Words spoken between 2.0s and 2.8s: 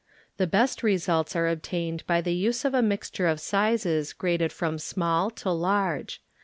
by the use of